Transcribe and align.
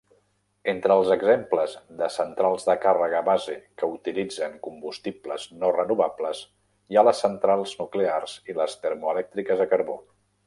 Entre 0.71 0.95
els 0.99 1.09
exemples 1.15 1.73
de 1.99 2.07
centrals 2.13 2.63
de 2.69 2.75
càrrega 2.85 3.19
base 3.27 3.57
que 3.81 3.89
utilitzen 3.99 4.55
combustibles 4.69 5.45
no 5.65 5.71
renovables 5.77 6.41
hi 6.95 6.99
ha 7.01 7.05
les 7.09 7.21
centrals 7.27 7.75
nuclears 7.83 8.35
i 8.53 8.57
les 8.63 8.79
termoelèctriques 8.87 9.63
a 9.67 9.69
carbó. 9.75 10.03